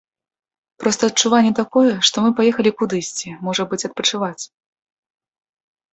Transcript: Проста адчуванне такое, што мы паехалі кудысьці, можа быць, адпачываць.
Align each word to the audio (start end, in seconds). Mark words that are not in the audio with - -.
Проста 0.83 1.03
адчуванне 1.11 1.51
такое, 1.61 1.91
што 2.09 2.25
мы 2.27 2.33
паехалі 2.41 2.71
кудысьці, 2.79 3.37
можа 3.49 3.63
быць, 3.75 3.83
адпачываць. 3.91 4.43